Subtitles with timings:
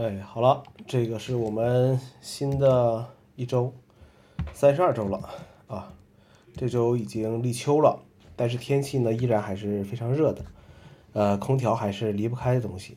[0.00, 3.06] 哎，好了，这个是我们新的
[3.36, 3.74] 一周，
[4.54, 5.28] 三十二周了
[5.66, 5.92] 啊。
[6.56, 8.00] 这周已经立秋了，
[8.34, 10.42] 但是天气呢依然还是非常热的，
[11.12, 12.96] 呃，空调还是离不开的东西。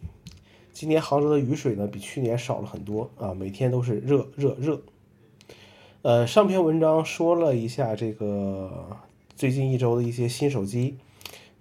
[0.71, 4.81] 今年杭州的雨水呢比去年少了很多啊，每天都是热热热。
[6.03, 8.97] 呃，上篇文章说了一下这个
[9.35, 10.97] 最近一周的一些新手机，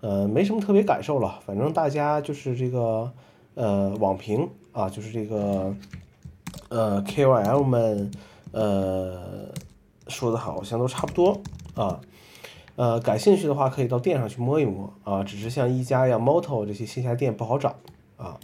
[0.03, 3.13] 呃，没什么特别感受了，反正大家就是这个
[3.55, 5.75] 呃网评啊，就是这个
[6.69, 8.11] 呃 KOL 们
[8.53, 9.49] 呃
[10.09, 11.41] 说的好像都差不多
[11.75, 12.01] 啊，
[12.77, 17.77] 呃，感兴趣的话可以到店上去摸一摸啊，只是像一加呀、Moto 这些线下店不好找
[18.17, 18.39] 啊。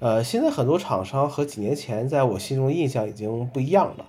[0.00, 4.06] 呃，现在很多厂商和几年前在我心中印象已经不一样了，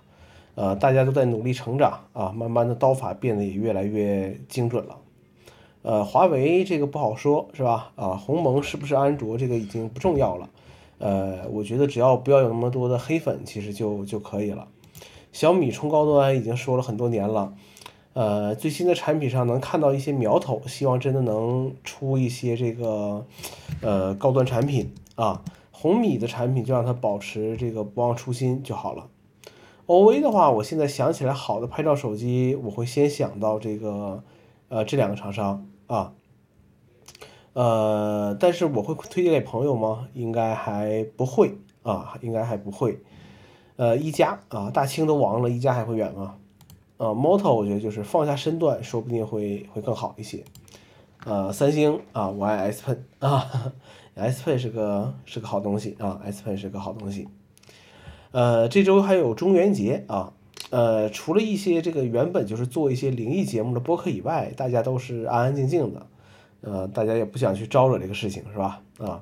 [0.55, 4.97] 呃，大家都在努力成长啊，慢慢的刀法变得也越来越精准了。
[5.81, 7.91] 呃，华为这个不好说，是吧？
[7.95, 10.49] 啊，鸿蒙是不是安卓这个已经不重要了。
[10.97, 14.67] 呃，我觉得只要不要有那么多的黑粉，其实就就可以了。
[15.31, 17.53] 小米冲高端已经说了很多年了，
[18.13, 23.25] 呃，最新的产品上能看到一些苗头，希望真的能出一些这个
[23.81, 25.43] 呃高端产品啊。
[25.71, 29.07] 红米的产品就让它保持这个不忘初心就好了。
[29.85, 34.21] OV 的话，我现在想起来好的拍照手机，我会先想到这个，
[34.67, 36.13] 呃，这两个厂商啊。
[37.53, 40.07] 呃，但是我会推荐给朋友吗？
[40.13, 43.01] 应该还不会啊，应该还不会。
[43.75, 46.35] 呃，一加啊，大清都亡了，一加还会远吗？
[46.97, 50.43] 啊，Moto 我觉得就是放下身段，说不定会会更好一些。
[51.25, 53.73] 呃，三星啊，我爱 S Pen 啊。
[54.15, 57.27] S Pen 是个是个好东西啊，S Pen 是个好东西。
[58.31, 60.33] 呃，这周还有中元节啊，
[60.69, 66.07] 呃，除了一些这个原本就是做一些灵异节目的播客以外，大家都是安安静静的，
[66.61, 68.81] 呃，大家也不想去招惹这个事情，是吧？
[68.99, 69.21] 啊，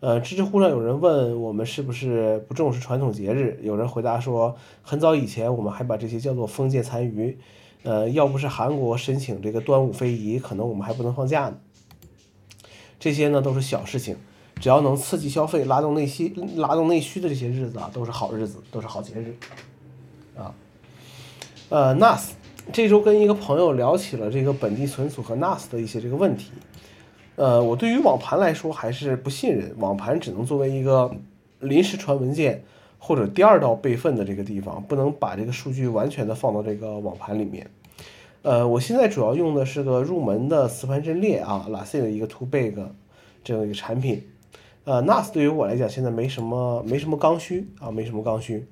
[0.00, 7.38] 呃，知乎上有人问我们是不是不重视传统节日，有人回答说，很早以前我们还把这些叫做封建残余，
[7.82, 11.58] 呃，要不是韩国申请这个端午非遗，可能我们还不能放假呢。
[12.98, 14.16] 这些呢都是小事情。
[14.60, 19.32] 只要能刺激消费、拉动内需、拉动内需的这些日子啊，都是好日子，都是好节日，
[20.36, 20.52] 啊，
[21.70, 22.30] 呃，NAS
[22.72, 26.50] 这周跟一个朋友聊起了这个本地存储和 NAS 的一些这个问题，
[27.36, 31.14] 呃，我对于网盘来说还是不信任，网盘只能作为一个
[31.60, 32.64] 临时传文件
[32.98, 37.68] 或者第二道备份的这个地方，不能把这个数据完全的放到这个网盘里面，
[38.40, 42.72] 呃，我现在主要用的是个入门的磁盘阵列啊 l a c 的一个 Two Big
[43.44, 44.26] 这样一个产品。
[44.84, 48.66] 呃，NAS 对于我来讲现在没什么没什么刚需啊，没什么刚需。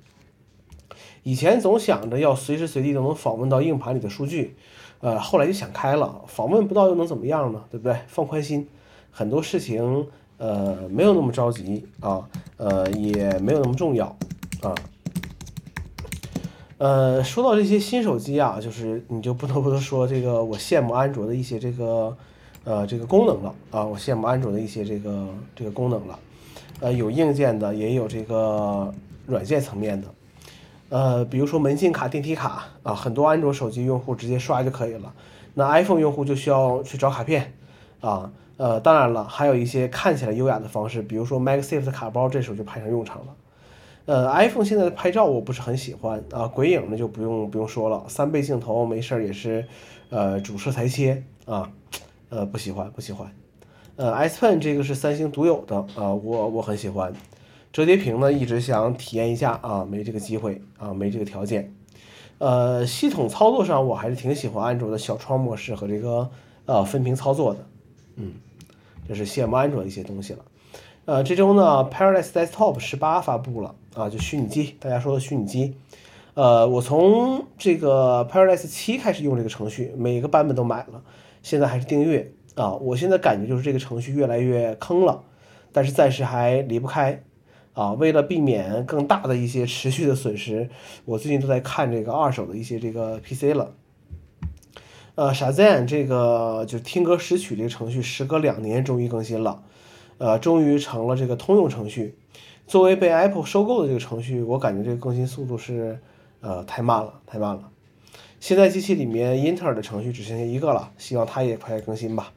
[1.26, 4.54] 以前总想着要随时随地都能访问到硬盘里的数据，
[5.00, 7.64] 呃，后来就想开了，访问不到又能怎么样呢？
[7.69, 7.97] 对不对？
[8.06, 8.69] 放宽心，
[9.10, 10.06] 很多事情
[10.38, 12.25] 呃没有那么着急啊，
[12.59, 14.06] 呃也没有那么重要
[14.62, 14.72] 啊。
[16.78, 22.16] 呃，说到这些新手机啊，就是你就不得不说这个我羡慕安卓的一些这个。
[22.62, 26.19] 呃，这个功能了啊，我羡慕安卓的一些这个这个功能了，
[26.81, 28.93] 呃，有硬件的，也有这个
[29.25, 30.08] 软件层面的，
[30.88, 35.12] 呃，比如说门禁卡、电梯卡啊，很多安卓手机用户直接刷就可以了，
[35.54, 37.52] 那 iPhone 用户就需要去找卡片
[38.00, 43.34] 啊，呃，当然了，还有一些看起来优雅的方式，比如说 MagSafe 的卡包，这时候就派上用场了。
[44.04, 49.66] 呃，iPhone 现在的拍照我不是很喜欢啊，鬼影呢就不用不用说了，三倍镜头没事儿也是，
[50.10, 51.70] 呃，主摄裁切啊。
[52.28, 53.32] 呃，不喜欢，不喜欢。
[53.94, 57.12] 呃，S Pen 这个是三星独有的啊，我我很喜欢。
[57.76, 61.75] 折叠屏呢，一直想体验一下啊，没这个机会啊，没这个条件。
[62.38, 66.31] 呃，系统操作上我还是挺喜欢安卓的小窗模式和这个
[66.64, 67.66] 呃分屏操作的。
[68.14, 68.32] 嗯，
[69.06, 70.38] 这是羡慕安卓的一些东西了。
[71.04, 75.76] 呃，这周呢，Paradise Desktop 十八发布了啊，就虚拟机，大家说的虚拟机。
[76.32, 81.03] 呃，我从这个 Paradise 七开始用这个程序，每个版本都买了。
[81.43, 82.72] 现在还是订阅啊！
[82.76, 85.22] 我现在感觉就是这个程序越来越坑了，
[85.72, 87.22] 但是暂时还离不开
[87.76, 87.92] 啊。
[87.92, 90.69] 为了避免更大的一些持续的损失，
[91.05, 93.75] 我最近都在看这个二手的一些这个 PC 了。
[95.14, 99.62] 呃，Shazam 这个就听歌识曲这个程序，时隔两年终于更新了，
[100.19, 102.19] 呃，终于成了这个通用程序。
[102.67, 106.00] 作为被 Apple 收购的这个程序，我感觉这个更新速度是
[106.40, 107.70] 呃太慢了，太慢了。
[108.40, 112.32] 现在机器里面英特尔的程序只剩下一个了，希望它也快更新吧。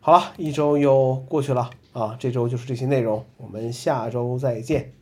[0.00, 5.01] 好了，一周又过去了啊，这周就是这些内容，我们下周再见。